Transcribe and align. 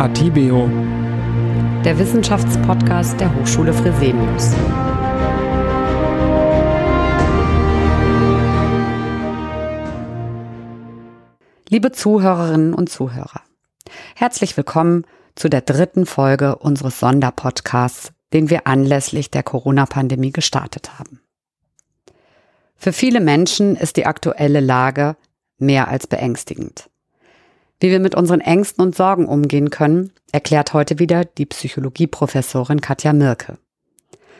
Atibeo, 0.00 0.66
der 1.84 1.98
Wissenschaftspodcast 1.98 3.20
der 3.20 3.34
Hochschule 3.34 3.74
Fresenius. 3.74 4.54
Liebe 11.68 11.92
Zuhörerinnen 11.92 12.72
und 12.72 12.88
Zuhörer, 12.88 13.42
herzlich 14.14 14.56
willkommen 14.56 15.04
zu 15.34 15.50
der 15.50 15.60
dritten 15.60 16.06
Folge 16.06 16.56
unseres 16.56 16.98
Sonderpodcasts, 16.98 18.12
den 18.32 18.48
wir 18.48 18.66
anlässlich 18.66 19.30
der 19.30 19.42
Corona-Pandemie 19.42 20.32
gestartet 20.32 20.98
haben. 20.98 21.20
Für 22.74 22.94
viele 22.94 23.20
Menschen 23.20 23.76
ist 23.76 23.98
die 23.98 24.06
aktuelle 24.06 24.60
Lage 24.60 25.16
mehr 25.58 25.88
als 25.88 26.06
beängstigend. 26.06 26.89
Wie 27.80 27.90
wir 27.90 27.98
mit 27.98 28.14
unseren 28.14 28.42
Ängsten 28.42 28.84
und 28.84 28.94
Sorgen 28.94 29.26
umgehen 29.26 29.70
können, 29.70 30.12
erklärt 30.32 30.74
heute 30.74 30.98
wieder 30.98 31.24
die 31.24 31.46
Psychologieprofessorin 31.46 32.82
Katja 32.82 33.14
Mirke. 33.14 33.56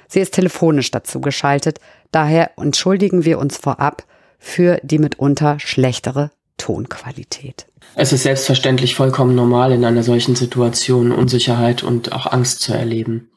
Sie 0.08 0.20
ist 0.20 0.34
telefonisch 0.34 0.90
dazu 0.90 1.22
geschaltet, 1.22 1.80
daher 2.12 2.50
entschuldigen 2.58 3.24
wir 3.24 3.38
uns 3.38 3.56
vorab 3.56 4.04
für 4.38 4.78
die 4.82 4.98
mitunter 4.98 5.58
schlechtere 5.58 6.30
Tonqualität. 6.58 7.66
Es 7.94 8.12
ist 8.12 8.24
selbstverständlich 8.24 8.94
vollkommen 8.94 9.34
normal, 9.34 9.72
in 9.72 9.86
einer 9.86 10.02
solchen 10.02 10.36
Situation 10.36 11.10
Unsicherheit 11.10 11.82
und 11.82 12.12
auch 12.12 12.26
Angst 12.26 12.60
zu 12.60 12.74
erleben. 12.74 13.30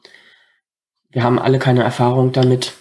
Wir 1.10 1.22
haben 1.22 1.38
alle 1.38 1.58
keine 1.58 1.82
Erfahrung 1.82 2.32
damit, 2.32 2.74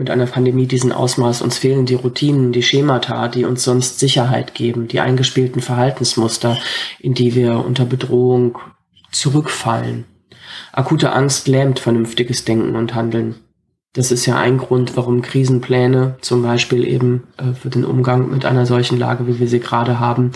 mit 0.00 0.08
einer 0.08 0.24
Pandemie 0.24 0.66
diesen 0.66 0.92
Ausmaß. 0.92 1.42
Uns 1.42 1.58
fehlen 1.58 1.84
die 1.84 1.94
Routinen, 1.94 2.52
die 2.52 2.62
Schemata, 2.62 3.28
die 3.28 3.44
uns 3.44 3.64
sonst 3.64 3.98
Sicherheit 3.98 4.54
geben, 4.54 4.88
die 4.88 4.98
eingespielten 4.98 5.60
Verhaltensmuster, 5.60 6.56
in 7.00 7.12
die 7.12 7.34
wir 7.34 7.62
unter 7.66 7.84
Bedrohung 7.84 8.58
zurückfallen. 9.12 10.06
Akute 10.72 11.12
Angst 11.12 11.48
lähmt 11.48 11.80
vernünftiges 11.80 12.46
Denken 12.46 12.76
und 12.76 12.94
Handeln. 12.94 13.40
Das 13.92 14.12
ist 14.12 14.24
ja 14.24 14.38
ein 14.38 14.58
Grund, 14.58 14.96
warum 14.96 15.20
Krisenpläne 15.20 16.14
zum 16.20 16.42
Beispiel 16.42 16.86
eben 16.86 17.24
äh, 17.38 17.54
für 17.54 17.70
den 17.70 17.84
Umgang 17.84 18.30
mit 18.30 18.44
einer 18.44 18.64
solchen 18.64 18.96
Lage, 18.96 19.26
wie 19.26 19.40
wir 19.40 19.48
sie 19.48 19.58
gerade 19.58 19.98
haben, 19.98 20.30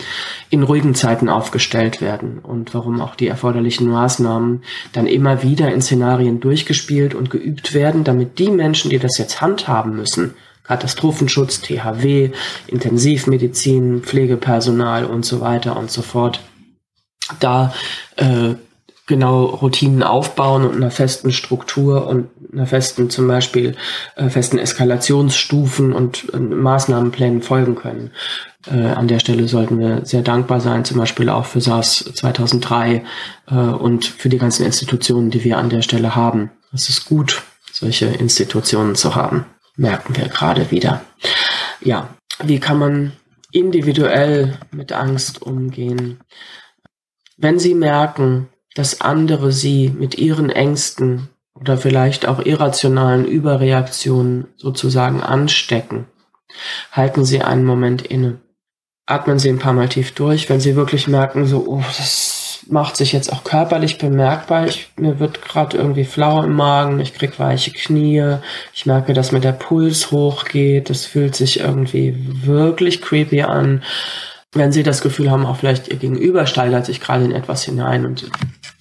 in 0.49 0.61
ruhigen 0.61 0.93
Zeiten 0.93 1.29
aufgestellt 1.29 2.01
werden. 2.01 2.39
Und 2.39 2.73
warum 2.73 2.99
auch 2.99 3.15
die 3.15 3.29
erforderlichen 3.29 3.87
Maßnahmen 3.87 4.63
dann 4.91 5.07
immer 5.07 5.41
wieder 5.41 5.73
in 5.73 5.81
Szenarien 5.81 6.41
durchgespielt 6.41 7.15
und 7.15 7.29
geübt 7.29 7.73
werden, 7.73 8.03
damit 8.03 8.39
die 8.39 8.49
Menschen, 8.49 8.89
die 8.89 8.99
das 8.99 9.17
jetzt 9.17 9.39
handhaben 9.39 9.95
müssen, 9.95 10.33
Katastrophenschutz, 10.63 11.61
THW, 11.61 12.31
Intensivmedizin, 12.67 14.01
Pflegepersonal 14.01 15.05
und 15.05 15.25
so 15.25 15.39
weiter 15.39 15.77
und 15.77 15.89
so 15.89 16.01
fort, 16.01 16.41
da 17.39 17.73
äh, 18.17 18.55
genau 19.07 19.45
Routinen 19.45 20.03
aufbauen 20.03 20.65
und 20.65 20.75
einer 20.75 20.91
festen 20.91 21.31
Struktur 21.31 22.07
und 22.07 22.29
einer 22.51 22.65
festen 22.65 23.09
zum 23.09 23.27
Beispiel 23.27 23.75
äh, 24.15 24.29
festen 24.29 24.57
Eskalationsstufen 24.57 25.93
und 25.93 26.33
äh, 26.33 26.39
Maßnahmenplänen 26.39 27.41
folgen 27.41 27.75
können. 27.75 28.11
Äh, 28.67 28.79
an 28.79 29.07
der 29.07 29.19
Stelle 29.19 29.47
sollten 29.47 29.79
wir 29.79 30.05
sehr 30.05 30.21
dankbar 30.21 30.59
sein, 30.59 30.85
zum 30.85 30.97
Beispiel 30.97 31.29
auch 31.29 31.45
für 31.45 31.61
SARS 31.61 32.11
2003 32.13 33.03
äh, 33.47 33.53
und 33.53 34.05
für 34.05 34.29
die 34.29 34.39
ganzen 34.39 34.65
Institutionen, 34.65 35.29
die 35.29 35.43
wir 35.43 35.57
an 35.57 35.69
der 35.69 35.83
Stelle 35.83 36.15
haben. 36.15 36.51
Es 36.73 36.89
ist 36.89 37.05
gut, 37.05 37.43
solche 37.71 38.07
Institutionen 38.07 38.95
zu 38.95 39.15
haben, 39.15 39.45
merken 39.75 40.15
wir 40.15 40.27
gerade 40.29 40.71
wieder. 40.71 41.01
Ja, 41.81 42.09
wie 42.43 42.59
kann 42.59 42.79
man 42.79 43.11
individuell 43.51 44.57
mit 44.71 44.91
Angst 44.91 45.41
umgehen? 45.41 46.19
Wenn 47.37 47.59
Sie 47.59 47.75
merken, 47.75 48.47
dass 48.75 49.01
andere 49.01 49.51
sie 49.51 49.89
mit 49.89 50.19
ihren 50.19 50.51
Ängsten 50.51 51.29
oder 51.59 51.77
vielleicht 51.77 52.27
auch 52.27 52.45
irrationalen 52.45 53.25
Überreaktionen 53.25 54.47
sozusagen 54.57 55.23
anstecken. 55.23 56.05
Halten 56.91 57.25
Sie 57.25 57.41
einen 57.41 57.65
Moment 57.65 58.03
inne. 58.03 58.39
Atmen 59.05 59.39
Sie 59.39 59.49
ein 59.49 59.59
paar 59.59 59.73
Mal 59.73 59.89
tief 59.89 60.13
durch, 60.13 60.49
wenn 60.49 60.59
Sie 60.59 60.75
wirklich 60.75 61.07
merken, 61.07 61.45
so, 61.45 61.65
oh, 61.67 61.83
das 61.97 62.61
macht 62.67 62.97
sich 62.97 63.13
jetzt 63.13 63.31
auch 63.31 63.43
körperlich 63.43 63.97
bemerkbar. 63.97 64.67
Ich, 64.67 64.89
mir 64.97 65.19
wird 65.19 65.41
gerade 65.43 65.77
irgendwie 65.77 66.05
flau 66.05 66.41
im 66.41 66.53
Magen, 66.53 66.99
ich 66.99 67.13
krieg 67.13 67.39
weiche 67.39 67.71
Knie, 67.71 68.37
ich 68.73 68.85
merke, 68.85 69.13
dass 69.13 69.31
mir 69.31 69.41
der 69.41 69.51
Puls 69.51 70.11
hochgeht, 70.11 70.89
das 70.89 71.05
fühlt 71.05 71.35
sich 71.35 71.59
irgendwie 71.59 72.15
wirklich 72.45 73.01
creepy 73.01 73.43
an. 73.43 73.83
Wenn 74.51 74.71
Sie 74.71 74.83
das 74.83 75.01
Gefühl 75.01 75.29
haben, 75.29 75.45
auch 75.45 75.57
vielleicht 75.57 75.89
Ihr 75.89 75.97
Gegenüber 75.97 76.47
steigert 76.47 76.85
sich 76.85 77.01
gerade 77.01 77.25
in 77.25 77.33
etwas 77.33 77.63
hinein 77.63 78.05
und 78.05 78.29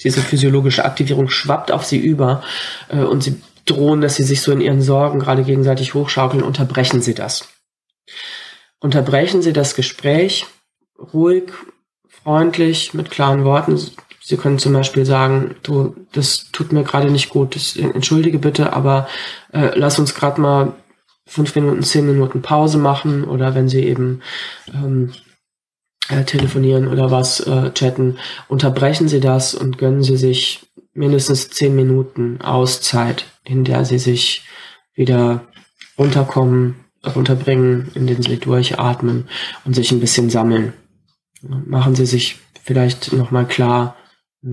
diese 0.05 0.21
physiologische 0.21 0.85
Aktivierung 0.85 1.29
schwappt 1.29 1.73
auf 1.73 1.85
sie 1.85 1.99
über 1.99 2.43
äh, 2.89 2.99
und 2.99 3.23
sie 3.23 3.41
drohen, 3.65 4.01
dass 4.01 4.17
sie 4.17 4.25
sich 4.25 4.43
so 4.43 4.53
in 4.53 4.61
ihren 4.61 4.83
Sorgen 4.83 5.19
gerade 5.19 5.43
gegenseitig 5.43 5.95
hochschaukeln, 5.95 6.43
unterbrechen 6.43 7.01
sie 7.01 7.15
das. 7.15 7.49
Unterbrechen 8.85 9.41
Sie 9.41 9.55
das 9.55 9.75
Gespräch 9.75 10.47
ruhig, 11.15 11.45
freundlich, 12.07 12.93
mit 12.93 13.11
klaren 13.11 13.45
Worten. 13.45 13.81
Sie 14.21 14.37
können 14.37 14.59
zum 14.59 14.75
Beispiel 14.75 15.07
sagen, 15.07 15.57
du, 15.63 15.95
das 16.13 16.51
tut 16.53 16.73
mir 16.73 16.83
gerade 16.83 17.11
nicht 17.11 17.31
gut, 17.31 17.57
das, 17.57 17.77
entschuldige 17.77 18.39
bitte, 18.39 18.75
aber 18.75 19.09
äh, 19.53 19.71
lass 19.75 19.99
uns 19.99 20.15
gerade 20.15 20.39
mal 20.39 20.75
fünf 21.27 21.55
Minuten, 21.55 21.83
zehn 21.83 22.07
Minuten 22.07 22.43
Pause 22.43 22.77
machen 22.77 23.25
oder 23.25 23.55
wenn 23.55 23.71
Sie 23.71 23.83
eben 23.83 24.21
ähm, 24.75 25.13
äh, 26.09 26.25
telefonieren 26.25 26.89
oder 26.89 27.11
was 27.11 27.41
äh, 27.41 27.73
chatten, 27.73 28.19
unterbrechen 28.49 29.09
Sie 29.09 29.21
das 29.21 29.55
und 29.55 29.79
gönnen 29.79 30.03
Sie 30.03 30.17
sich 30.17 30.67
mindestens 30.93 31.51
zehn 31.51 31.75
Minuten 31.75 32.41
Auszeit, 32.41 33.27
in 33.45 33.65
der 33.65 33.85
Sie 33.85 33.99
sich 33.99 34.45
wieder 34.95 35.47
runterkommen, 35.99 36.77
runterbringen, 37.15 37.91
in 37.95 38.07
denen 38.07 38.23
Sie 38.23 38.39
durchatmen 38.39 39.29
und 39.65 39.75
sich 39.75 39.93
ein 39.93 40.01
bisschen 40.01 40.31
sammeln. 40.31 40.73
Machen 41.43 41.95
Sie 41.95 42.07
sich 42.07 42.39
vielleicht 42.63 43.13
nochmal 43.13 43.47
klar, 43.47 43.97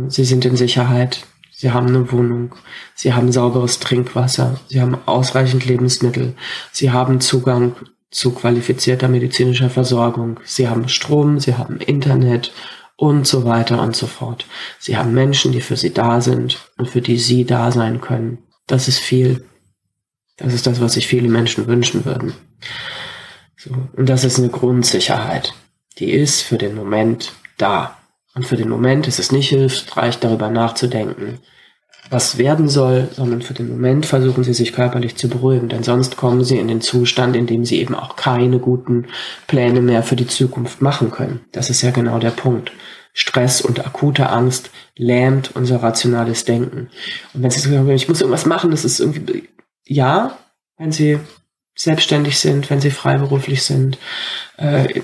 Sie 0.08 0.26
sind 0.26 0.46
in 0.46 0.56
Sicherheit, 0.56 1.26
Sie 1.52 1.72
haben 1.72 1.88
eine 1.88 2.12
Wohnung, 2.12 2.56
Sie 2.96 3.14
haben 3.14 3.32
sauberes 3.32 3.80
Trinkwasser, 3.80 4.60
Sie 4.68 4.82
haben 4.82 4.98
ausreichend 5.06 5.66
Lebensmittel, 5.66 6.34
Sie 6.72 6.92
haben 6.92 7.22
Zugang 7.22 7.76
zu 8.12 8.32
qualifizierter 8.32 9.08
medizinischer 9.08 9.70
Versorgung. 9.70 10.40
Sie 10.44 10.68
haben 10.68 10.90
Strom, 10.90 11.40
sie 11.40 11.56
haben 11.56 11.78
Internet 11.78 12.52
und 12.98 13.26
so 13.26 13.46
weiter 13.46 13.82
und 13.82 13.96
so 13.96 14.06
fort. 14.06 14.46
Sie 14.78 14.98
haben 14.98 15.14
Menschen, 15.14 15.52
die 15.52 15.62
für 15.62 15.78
sie 15.78 15.94
da 15.94 16.22
sind 16.22 16.60
und 16.78 16.90
für 16.90 17.02
die 17.02 17.18
sie 17.18 17.46
da 17.46 17.72
sein 17.72 18.02
können. 18.02 18.40
Das 18.68 18.88
ist 18.88 19.00
viel. 19.00 19.46
Das 20.38 20.54
ist 20.54 20.68
das, 20.68 20.82
was 20.82 20.94
sich 20.94 21.08
viele 21.08 21.30
Menschen 21.30 21.68
wünschen 21.68 22.06
würden. 22.06 22.34
So. 23.58 23.72
Und 23.94 24.10
das 24.10 24.24
ist 24.24 24.38
eine 24.38 24.50
Grundsicherheit. 24.50 25.54
Die 25.98 26.12
ist 26.12 26.42
für 26.42 26.58
den 26.58 26.76
Moment 26.76 27.32
da. 27.58 27.98
Und 28.34 28.46
für 28.46 28.56
den 28.58 28.70
Moment 28.70 29.08
ist 29.08 29.20
es 29.20 29.32
nicht 29.32 29.50
hilfreich, 29.50 30.20
darüber 30.20 30.50
nachzudenken, 30.50 31.40
was 32.12 32.38
werden 32.38 32.68
soll, 32.68 33.08
sondern 33.14 33.42
für 33.42 33.54
den 33.54 33.70
Moment 33.70 34.06
versuchen 34.06 34.44
sie 34.44 34.54
sich 34.54 34.74
körperlich 34.74 35.16
zu 35.16 35.30
beruhigen, 35.30 35.70
denn 35.70 35.82
sonst 35.82 36.18
kommen 36.18 36.44
sie 36.44 36.58
in 36.58 36.68
den 36.68 36.82
Zustand, 36.82 37.38
in 37.38 37.48
dem 37.48 37.64
sie 37.64 37.80
eben 37.80 37.96
auch 37.96 38.18
keine 38.18 38.60
guten 38.60 39.08
Pläne 39.48 39.82
mehr 39.82 40.04
für 40.04 40.18
die 40.18 40.28
Zukunft 40.28 40.82
machen 40.82 41.10
können. 41.10 41.40
Das 41.54 41.70
ist 41.70 41.82
ja 41.82 41.92
genau 41.92 42.20
der 42.20 42.32
Punkt. 42.32 42.74
Stress 43.14 43.62
und 43.62 43.86
akute 43.86 44.30
Angst 44.30 44.72
lähmt 44.98 45.56
unser 45.56 45.82
rationales 45.82 46.44
Denken. 46.44 46.90
Und 47.34 47.44
wenn 47.44 47.50
sie 47.50 47.60
sagen, 47.62 47.90
ich 47.90 48.10
muss 48.10 48.20
irgendwas 48.20 48.46
machen, 48.46 48.72
das 48.72 48.84
ist 48.84 49.00
irgendwie, 49.00 49.48
ja, 49.86 50.38
wenn 50.78 50.92
sie 50.92 51.18
selbstständig 51.76 52.40
sind, 52.40 52.70
wenn 52.70 52.82
sie 52.82 52.92
freiberuflich 52.92 53.64
sind, 53.64 53.98
äh, 54.58 55.02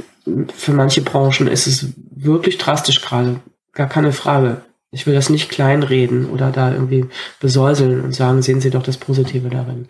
für 0.53 0.73
manche 0.73 1.01
Branchen 1.01 1.47
ist 1.47 1.67
es 1.67 1.87
wirklich 2.11 2.57
drastisch 2.57 3.01
gerade, 3.01 3.39
gar 3.71 3.87
keine 3.87 4.11
Frage. 4.11 4.61
Ich 4.91 5.05
will 5.05 5.13
das 5.13 5.29
nicht 5.29 5.49
kleinreden 5.49 6.29
oder 6.29 6.51
da 6.51 6.71
irgendwie 6.71 7.05
besäuseln 7.39 8.01
und 8.01 8.13
sagen, 8.13 8.41
sehen 8.41 8.61
Sie 8.61 8.69
doch 8.69 8.83
das 8.83 8.97
Positive 8.97 9.49
darin. 9.49 9.87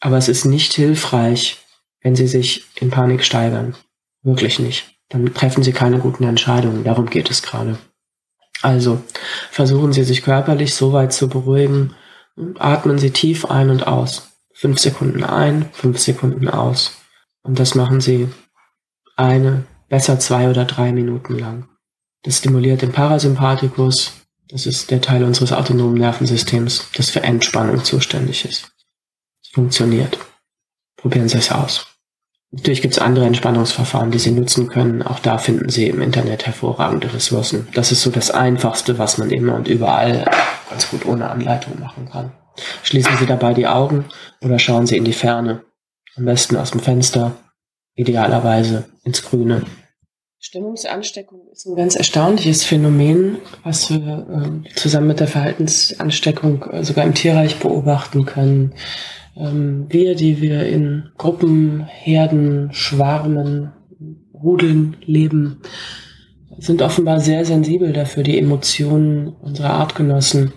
Aber 0.00 0.18
es 0.18 0.28
ist 0.28 0.44
nicht 0.44 0.72
hilfreich, 0.72 1.58
wenn 2.02 2.16
Sie 2.16 2.26
sich 2.26 2.66
in 2.76 2.90
Panik 2.90 3.24
steigern. 3.24 3.74
Wirklich 4.22 4.58
nicht. 4.58 4.94
Dann 5.08 5.32
treffen 5.34 5.62
Sie 5.62 5.72
keine 5.72 5.98
guten 5.98 6.24
Entscheidungen. 6.24 6.84
Darum 6.84 7.08
geht 7.08 7.30
es 7.30 7.42
gerade. 7.42 7.78
Also 8.62 9.02
versuchen 9.50 9.92
Sie 9.92 10.04
sich 10.04 10.22
körperlich 10.22 10.74
so 10.74 10.92
weit 10.92 11.12
zu 11.12 11.28
beruhigen. 11.28 11.94
Atmen 12.58 12.98
Sie 12.98 13.10
tief 13.10 13.44
ein 13.44 13.70
und 13.70 13.86
aus. 13.86 14.30
Fünf 14.52 14.78
Sekunden 14.78 15.22
ein, 15.22 15.68
fünf 15.72 15.98
Sekunden 15.98 16.48
aus. 16.48 16.96
Und 17.42 17.58
das 17.58 17.74
machen 17.74 18.00
Sie 18.00 18.28
eine, 19.16 19.64
besser 19.88 20.18
zwei 20.18 20.48
oder 20.48 20.64
drei 20.64 20.92
Minuten 20.92 21.38
lang. 21.38 21.68
Das 22.22 22.38
stimuliert 22.38 22.82
den 22.82 22.92
Parasympathikus, 22.92 24.23
das 24.48 24.66
ist 24.66 24.90
der 24.90 25.00
Teil 25.00 25.24
unseres 25.24 25.52
autonomen 25.52 25.94
Nervensystems, 25.94 26.88
das 26.96 27.10
für 27.10 27.22
Entspannung 27.22 27.84
zuständig 27.84 28.44
ist. 28.44 28.70
Es 29.42 29.50
funktioniert. 29.50 30.18
Probieren 30.96 31.28
Sie 31.28 31.38
es 31.38 31.50
aus. 31.50 31.86
Natürlich 32.50 32.82
gibt 32.82 32.94
es 32.94 33.00
andere 33.00 33.26
Entspannungsverfahren, 33.26 34.12
die 34.12 34.18
Sie 34.18 34.30
nutzen 34.30 34.68
können. 34.68 35.02
Auch 35.02 35.18
da 35.18 35.38
finden 35.38 35.70
Sie 35.70 35.88
im 35.88 36.00
Internet 36.00 36.46
hervorragende 36.46 37.12
Ressourcen. 37.12 37.66
Das 37.74 37.90
ist 37.90 38.02
so 38.02 38.10
das 38.10 38.30
Einfachste, 38.30 38.96
was 38.96 39.18
man 39.18 39.30
immer 39.30 39.56
und 39.56 39.66
überall 39.66 40.24
ganz 40.70 40.88
gut 40.88 41.04
ohne 41.04 41.30
Anleitung 41.30 41.80
machen 41.80 42.08
kann. 42.08 42.32
Schließen 42.84 43.16
Sie 43.18 43.26
dabei 43.26 43.54
die 43.54 43.66
Augen 43.66 44.04
oder 44.40 44.60
schauen 44.60 44.86
Sie 44.86 44.96
in 44.96 45.04
die 45.04 45.12
Ferne. 45.12 45.64
Am 46.16 46.26
besten 46.26 46.56
aus 46.56 46.70
dem 46.70 46.80
Fenster, 46.80 47.32
idealerweise 47.96 48.84
ins 49.02 49.22
Grüne. 49.22 49.64
Stimmungsansteckung 50.44 51.48
ist 51.50 51.64
ein 51.64 51.74
ganz 51.74 51.96
erstaunliches 51.96 52.64
Phänomen, 52.64 53.38
was 53.62 53.88
wir 53.88 54.26
äh, 54.66 54.74
zusammen 54.74 55.06
mit 55.06 55.18
der 55.18 55.26
Verhaltensansteckung 55.26 56.62
äh, 56.64 56.84
sogar 56.84 57.06
im 57.06 57.14
Tierreich 57.14 57.60
beobachten 57.60 58.26
können. 58.26 58.74
Ähm, 59.38 59.86
wir, 59.88 60.14
die 60.14 60.42
wir 60.42 60.66
in 60.66 61.08
Gruppen, 61.16 61.86
Herden, 61.86 62.68
Schwarmen, 62.74 63.72
Rudeln 64.34 64.98
leben, 65.06 65.62
sind 66.58 66.82
offenbar 66.82 67.20
sehr 67.20 67.46
sensibel 67.46 67.94
dafür, 67.94 68.22
die 68.22 68.38
Emotionen 68.38 69.28
unserer 69.28 69.70
Artgenossen 69.70 70.52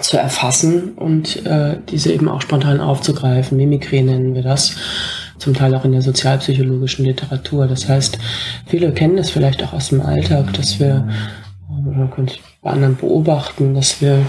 zu 0.00 0.16
erfassen 0.16 0.94
und 0.94 1.46
äh, 1.46 1.78
diese 1.88 2.12
eben 2.12 2.28
auch 2.28 2.40
spontan 2.40 2.80
aufzugreifen. 2.80 3.56
Mimikrie 3.56 4.02
nennen 4.02 4.34
wir 4.34 4.42
das, 4.42 4.74
zum 5.38 5.54
Teil 5.54 5.74
auch 5.74 5.84
in 5.84 5.92
der 5.92 6.02
sozialpsychologischen 6.02 7.04
Literatur. 7.04 7.66
Das 7.66 7.88
heißt, 7.88 8.18
viele 8.66 8.92
kennen 8.92 9.16
das 9.16 9.30
vielleicht 9.30 9.62
auch 9.64 9.72
aus 9.72 9.88
dem 9.88 10.00
Alltag, 10.00 10.52
dass 10.54 10.80
wir, 10.80 11.08
oder 11.68 11.96
man 11.96 12.10
könnte 12.10 12.36
bei 12.62 12.70
anderen 12.70 12.96
beobachten, 12.96 13.74
dass 13.74 14.00
wir 14.00 14.24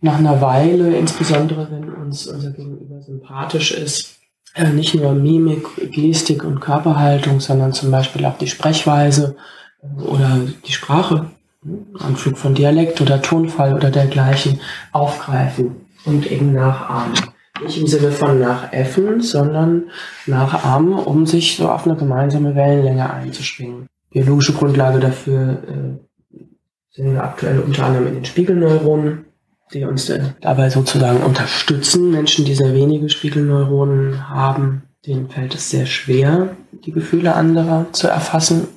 nach 0.00 0.18
einer 0.18 0.40
Weile, 0.40 0.96
insbesondere 0.96 1.68
wenn 1.70 1.88
uns 1.88 2.26
unser 2.26 2.50
Gegenüber 2.50 3.00
sympathisch 3.02 3.72
ist, 3.72 4.16
äh, 4.54 4.68
nicht 4.68 4.94
nur 4.94 5.12
Mimik, 5.12 5.66
Gestik 5.90 6.44
und 6.44 6.60
Körperhaltung, 6.60 7.40
sondern 7.40 7.72
zum 7.72 7.90
Beispiel 7.90 8.24
auch 8.26 8.36
die 8.36 8.48
Sprechweise 8.48 9.36
äh, 9.82 10.02
oder 10.02 10.40
die 10.66 10.72
Sprache, 10.72 11.30
hm, 11.62 11.86
Anflug 11.98 12.36
von 12.36 12.54
Dialekt 12.54 13.00
oder 13.00 13.22
Tonfall 13.22 13.74
oder 13.74 13.90
dergleichen 13.90 14.60
aufgreifen 14.90 15.76
und 16.04 16.30
eben 16.30 16.52
nachahmen. 16.52 17.14
Nicht 17.64 17.78
im 17.78 17.86
Sinne 17.86 18.10
von 18.10 18.40
nachäffen, 18.40 19.20
sondern 19.20 19.90
nachahmen, 20.26 20.94
um 20.94 21.26
sich 21.26 21.56
so 21.56 21.68
auf 21.68 21.86
eine 21.86 21.96
gemeinsame 21.96 22.54
Wellenlänge 22.54 23.12
einzuschwingen. 23.12 23.86
Biologische 24.10 24.52
Grundlage 24.52 25.00
dafür 25.00 25.62
äh, 25.68 27.02
wir 27.02 27.24
aktuell 27.24 27.60
unter 27.60 27.86
anderem 27.86 28.08
in 28.08 28.14
den 28.14 28.24
Spiegelneuronen 28.24 29.24
die 29.72 29.84
uns 29.84 30.08
äh, 30.10 30.20
dabei 30.40 30.70
sozusagen 30.70 31.22
unterstützen. 31.22 32.10
Menschen, 32.10 32.44
die 32.44 32.54
sehr 32.54 32.74
wenige 32.74 33.08
Spiegelneuronen 33.08 34.28
haben, 34.28 34.82
denen 35.06 35.28
fällt 35.28 35.54
es 35.54 35.70
sehr 35.70 35.86
schwer, 35.86 36.56
die 36.72 36.92
Gefühle 36.92 37.34
anderer 37.34 37.86
zu 37.92 38.08
erfassen, 38.08 38.68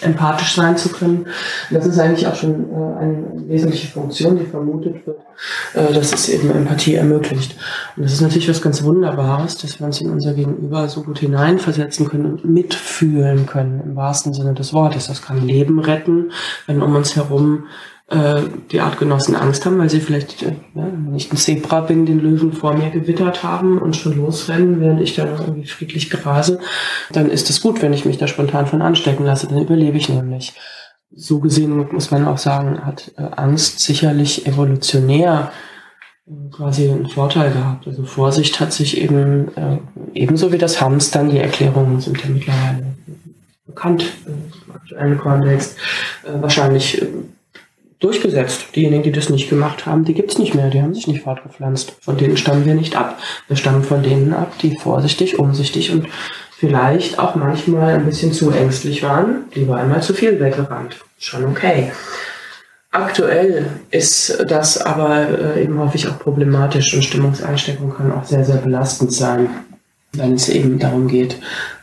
empathisch 0.00 0.54
sein 0.54 0.76
zu 0.76 0.88
können. 0.90 1.26
Das 1.70 1.86
ist 1.86 1.98
eigentlich 1.98 2.26
auch 2.26 2.34
schon 2.34 2.70
äh, 2.70 2.98
eine 3.00 3.48
wesentliche 3.48 3.88
Funktion, 3.88 4.38
die 4.38 4.46
vermutet 4.46 5.06
wird, 5.06 5.20
äh, 5.74 5.92
dass 5.92 6.12
es 6.12 6.28
eben 6.28 6.50
Empathie 6.50 6.94
ermöglicht. 6.94 7.56
Und 7.96 8.04
das 8.04 8.12
ist 8.12 8.20
natürlich 8.20 8.48
was 8.48 8.62
ganz 8.62 8.82
Wunderbares, 8.84 9.58
dass 9.58 9.80
wir 9.80 9.86
uns 9.86 10.00
in 10.00 10.10
unser 10.10 10.34
Gegenüber 10.34 10.88
so 10.88 11.02
gut 11.02 11.18
hineinversetzen 11.18 12.08
können 12.08 12.26
und 12.26 12.44
mitfühlen 12.44 13.46
können, 13.46 13.80
im 13.84 13.96
wahrsten 13.96 14.32
Sinne 14.32 14.54
des 14.54 14.72
Wortes. 14.72 15.08
Das 15.08 15.20
kann 15.20 15.46
Leben 15.46 15.80
retten, 15.80 16.30
wenn 16.66 16.80
um 16.80 16.94
uns 16.94 17.16
herum 17.16 17.64
äh, 18.12 18.42
die 18.70 18.80
Artgenossen 18.80 19.34
Angst 19.34 19.64
haben, 19.64 19.78
weil 19.78 19.88
sie 19.88 20.00
vielleicht, 20.00 20.42
äh, 20.42 20.52
wenn 20.74 21.14
ich 21.14 21.32
ein 21.32 21.36
Zebra 21.38 21.80
bin, 21.80 22.04
den 22.04 22.20
Löwen 22.20 22.52
vor 22.52 22.74
mir 22.74 22.90
gewittert 22.90 23.42
haben 23.42 23.78
und 23.78 23.96
schon 23.96 24.16
losrennen, 24.16 24.80
während 24.80 25.00
ich 25.00 25.14
da 25.14 25.24
irgendwie 25.24 25.66
friedlich 25.66 26.10
grase, 26.10 26.60
dann 27.10 27.30
ist 27.30 27.48
es 27.48 27.62
gut, 27.62 27.80
wenn 27.80 27.94
ich 27.94 28.04
mich 28.04 28.18
da 28.18 28.26
spontan 28.26 28.66
von 28.66 28.82
anstecken 28.82 29.24
lasse, 29.24 29.46
dann 29.46 29.62
überlebe 29.62 29.96
ich 29.96 30.10
nämlich. 30.10 30.52
So 31.14 31.40
gesehen 31.40 31.88
muss 31.90 32.10
man 32.10 32.26
auch 32.26 32.36
sagen, 32.36 32.84
hat 32.84 33.12
äh, 33.16 33.22
Angst 33.22 33.80
sicherlich 33.80 34.46
evolutionär 34.46 35.50
äh, 36.26 36.50
quasi 36.50 36.90
einen 36.90 37.08
Vorteil 37.08 37.50
gehabt. 37.50 37.86
Also 37.86 38.04
Vorsicht 38.04 38.60
hat 38.60 38.74
sich 38.74 39.00
eben 39.00 39.48
äh, 39.56 39.78
ebenso 40.12 40.52
wie 40.52 40.58
das 40.58 40.82
Hamstern, 40.82 41.30
die 41.30 41.38
Erklärungen 41.38 42.00
sind 42.00 42.22
ja 42.22 42.28
mittlerweile 42.28 42.94
bekannt 43.64 44.04
im 44.26 44.74
aktuellen 44.74 45.18
Kontext, 45.18 45.78
äh, 46.24 46.42
wahrscheinlich 46.42 47.02
durchgesetzt. 48.02 48.66
Diejenigen, 48.74 49.02
die 49.02 49.12
das 49.12 49.30
nicht 49.30 49.48
gemacht 49.48 49.86
haben, 49.86 50.04
die 50.04 50.14
gibt's 50.14 50.38
nicht 50.38 50.54
mehr, 50.54 50.70
die 50.70 50.82
haben 50.82 50.94
sich 50.94 51.06
nicht 51.06 51.22
fortgepflanzt. 51.22 51.94
Von 52.00 52.16
denen 52.16 52.36
stammen 52.36 52.64
wir 52.66 52.74
nicht 52.74 52.96
ab. 52.96 53.18
Wir 53.48 53.56
stammen 53.56 53.82
von 53.82 54.02
denen 54.02 54.32
ab, 54.32 54.52
die 54.60 54.76
vorsichtig, 54.76 55.38
umsichtig 55.38 55.92
und 55.92 56.06
vielleicht 56.58 57.18
auch 57.18 57.34
manchmal 57.34 57.94
ein 57.94 58.06
bisschen 58.06 58.32
zu 58.32 58.50
ängstlich 58.50 59.02
waren, 59.02 59.46
lieber 59.54 59.76
einmal 59.76 60.02
zu 60.02 60.14
viel 60.14 60.38
weggerannt. 60.38 60.96
Schon 61.18 61.44
okay. 61.44 61.92
Aktuell 62.92 63.70
ist 63.90 64.44
das 64.46 64.78
aber 64.78 65.56
äh, 65.56 65.62
eben 65.64 65.78
häufig 65.78 66.06
auch 66.08 66.18
problematisch 66.18 66.92
und 66.92 67.02
Stimmungseinsteckung 67.02 67.94
kann 67.96 68.12
auch 68.12 68.24
sehr, 68.24 68.44
sehr 68.44 68.58
belastend 68.58 69.12
sein, 69.12 69.48
wenn 70.12 70.34
es 70.34 70.50
eben 70.50 70.78
darum 70.78 71.08
geht, 71.08 71.36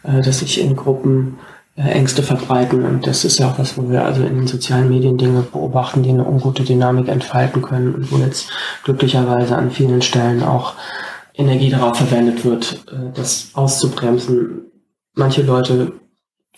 äh, 0.04 0.22
dass 0.22 0.40
sich 0.40 0.62
in 0.62 0.76
Gruppen 0.76 1.40
Ängste 1.84 2.24
verbreiten. 2.24 2.84
Und 2.84 3.08
das 3.08 3.26
ist 3.26 3.40
ja 3.40 3.50
auch 3.50 3.60
was, 3.60 3.78
wo 3.78 3.90
wir 3.90 4.04
also 4.04 4.24
in 4.24 4.36
den 4.36 4.48
sozialen 4.48 4.90
Medien 4.90 5.18
Dinge 5.18 5.42
beobachten, 5.42 6.04
die 6.04 6.10
eine 6.10 6.26
ungute 6.26 6.64
Dynamik 6.64 7.08
entfalten 7.08 7.62
können 7.62 7.96
und 7.96 8.12
wo 8.12 8.18
jetzt 8.18 8.50
glücklicherweise 8.84 9.56
an 9.56 9.72
vielen 9.72 10.02
Stellen 10.02 10.44
auch 10.44 10.74
Energie 11.34 11.70
darauf 11.70 11.98
verwendet 11.98 12.44
wird, 12.44 12.84
äh, 12.92 13.14
das 13.14 13.52
auszubremsen. 13.54 14.66
Manche 15.16 15.42
Leute 15.42 15.94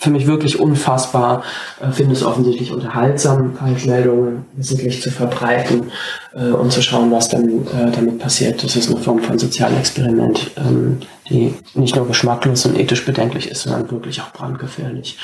für 0.01 0.09
mich 0.09 0.25
wirklich 0.25 0.59
unfassbar, 0.59 1.43
äh, 1.79 1.91
finde 1.91 2.13
es 2.13 2.23
offensichtlich 2.23 2.71
unterhaltsam, 2.71 3.53
Falschmeldungen 3.55 4.45
wissentlich 4.53 4.99
zu 4.99 5.11
verbreiten 5.11 5.91
äh, 6.33 6.49
und 6.49 6.71
zu 6.71 6.81
schauen, 6.81 7.11
was 7.11 7.29
dann 7.29 7.67
äh, 7.67 7.91
damit 7.93 8.17
passiert. 8.17 8.63
Das 8.63 8.75
ist 8.75 8.89
eine 8.89 8.99
Form 8.99 9.19
von 9.19 9.37
sozialem 9.37 9.77
Experiment, 9.77 10.51
ähm, 10.57 10.97
die 11.29 11.53
nicht 11.75 11.95
nur 11.95 12.07
geschmacklos 12.07 12.65
und 12.65 12.79
ethisch 12.79 13.05
bedenklich 13.05 13.47
ist, 13.51 13.61
sondern 13.61 13.91
wirklich 13.91 14.21
auch 14.21 14.33
brandgefährlich. 14.33 15.19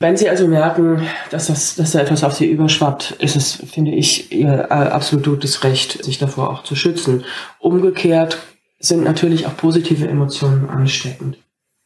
Wenn 0.00 0.18
Sie 0.18 0.28
also 0.28 0.46
merken, 0.46 1.02
dass, 1.30 1.46
das, 1.46 1.76
dass 1.76 1.92
da 1.92 2.00
etwas 2.00 2.22
auf 2.22 2.34
Sie 2.34 2.46
überschwappt, 2.46 3.12
ist 3.20 3.36
es, 3.36 3.54
finde 3.72 3.92
ich, 3.92 4.30
Ihr 4.32 4.66
äh, 4.68 4.72
absolutes 4.72 5.64
Recht, 5.64 6.04
sich 6.04 6.18
davor 6.18 6.50
auch 6.50 6.62
zu 6.62 6.76
schützen. 6.76 7.24
Umgekehrt 7.58 8.38
sind 8.78 9.02
natürlich 9.02 9.46
auch 9.46 9.56
positive 9.56 10.06
Emotionen 10.06 10.68
ansteckend 10.68 11.38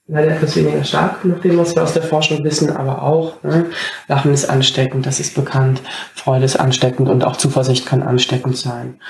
leider 0.06 0.32
etwas 0.32 0.56
weniger 0.56 0.84
stark, 0.84 1.24
nach 1.24 1.40
dem, 1.40 1.56
was 1.56 1.74
wir 1.74 1.82
aus 1.82 1.94
der 1.94 2.02
Forschung 2.02 2.44
wissen, 2.44 2.70
aber 2.70 3.02
auch. 3.02 3.42
Ne? 3.42 3.70
Lachen 4.08 4.32
ist 4.32 4.48
ansteckend, 4.48 5.06
das 5.06 5.20
ist 5.20 5.34
bekannt. 5.34 5.82
Freude 6.14 6.44
ist 6.44 6.56
ansteckend 6.56 7.08
und 7.08 7.24
auch 7.24 7.36
Zuversicht 7.36 7.86
kann 7.86 8.02
ansteckend 8.02 8.56
sein. 8.56 9.00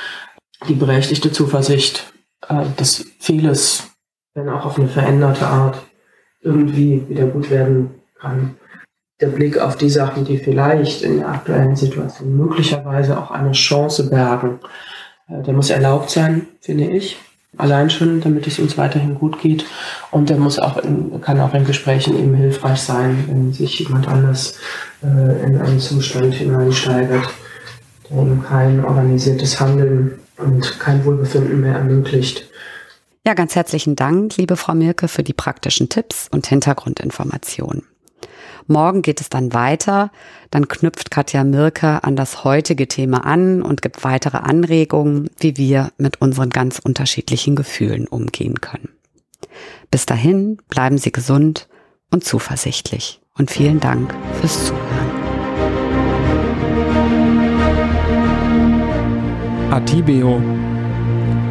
Die 0.68 0.74
berechtigte 0.74 1.32
Zuversicht, 1.32 2.12
äh, 2.48 2.64
dass 2.76 3.04
vieles, 3.18 3.90
wenn 4.34 4.48
auch 4.48 4.64
auf 4.64 4.78
eine 4.78 4.88
veränderte 4.88 5.46
Art, 5.46 5.78
irgendwie 6.40 7.08
wieder 7.08 7.26
gut 7.26 7.50
werden 7.50 8.02
kann. 8.20 8.56
Der 9.20 9.28
Blick 9.28 9.58
auf 9.58 9.76
die 9.76 9.90
Sachen, 9.90 10.24
die 10.24 10.38
vielleicht 10.38 11.02
in 11.02 11.18
der 11.18 11.28
aktuellen 11.28 11.76
Situation 11.76 12.36
möglicherweise 12.36 13.18
auch 13.18 13.30
eine 13.30 13.52
Chance 13.52 14.10
bergen, 14.10 14.60
äh, 15.28 15.42
der 15.42 15.54
muss 15.54 15.70
erlaubt 15.70 16.10
sein, 16.10 16.46
finde 16.60 16.84
ich. 16.84 17.18
Allein 17.56 17.90
schon, 17.90 18.20
damit 18.20 18.46
es 18.46 18.58
uns 18.58 18.76
weiterhin 18.76 19.14
gut 19.14 19.40
geht. 19.40 19.64
Und 20.10 20.28
der 20.30 20.36
muss 20.36 20.58
auch 20.58 20.76
in, 20.78 21.20
kann 21.20 21.40
auch 21.40 21.54
in 21.54 21.64
Gesprächen 21.64 22.18
eben 22.18 22.34
hilfreich 22.34 22.80
sein, 22.80 23.24
wenn 23.28 23.52
sich 23.52 23.78
jemand 23.78 24.08
anders 24.08 24.58
äh, 25.02 25.46
in 25.46 25.60
einen 25.60 25.80
Zustand 25.80 26.34
hineinsteigert, 26.34 27.28
der 28.10 28.18
ihm 28.18 28.42
kein 28.42 28.84
organisiertes 28.84 29.60
Handeln 29.60 30.18
und 30.36 30.80
kein 30.80 31.04
Wohlbefinden 31.04 31.60
mehr 31.60 31.74
ermöglicht. 31.74 32.48
Ja, 33.26 33.34
ganz 33.34 33.54
herzlichen 33.54 33.96
Dank, 33.96 34.36
liebe 34.36 34.56
Frau 34.56 34.74
Mirke, 34.74 35.08
für 35.08 35.22
die 35.22 35.32
praktischen 35.32 35.88
Tipps 35.88 36.28
und 36.30 36.46
Hintergrundinformationen. 36.46 37.84
Morgen 38.66 39.02
geht 39.02 39.20
es 39.20 39.28
dann 39.28 39.52
weiter. 39.52 40.10
Dann 40.50 40.68
knüpft 40.68 41.10
Katja 41.10 41.44
Mirke 41.44 42.02
an 42.04 42.16
das 42.16 42.44
heutige 42.44 42.88
Thema 42.88 43.24
an 43.26 43.62
und 43.62 43.82
gibt 43.82 44.04
weitere 44.04 44.38
Anregungen, 44.38 45.30
wie 45.38 45.56
wir 45.56 45.90
mit 45.98 46.20
unseren 46.20 46.50
ganz 46.50 46.78
unterschiedlichen 46.78 47.56
Gefühlen 47.56 48.06
umgehen 48.06 48.60
können. 48.60 48.88
Bis 49.90 50.06
dahin 50.06 50.58
bleiben 50.68 50.98
Sie 50.98 51.12
gesund 51.12 51.68
und 52.10 52.24
zuversichtlich. 52.24 53.20
Und 53.36 53.50
vielen 53.50 53.80
Dank 53.80 54.14
fürs 54.40 54.66
Zuhören. 54.66 55.24
Atibeo. 59.70 60.40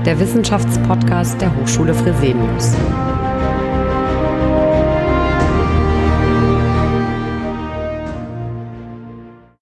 Der 0.05 0.19
Wissenschaftspodcast 0.19 1.41
der 1.41 1.53
Hochschule 1.55 1.93
Fresenius. 1.93 2.73